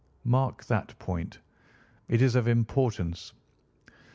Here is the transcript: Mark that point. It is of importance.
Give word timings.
Mark 0.23 0.65
that 0.65 0.97
point. 0.97 1.37
It 2.07 2.23
is 2.23 2.33
of 2.33 2.47
importance. 2.47 3.33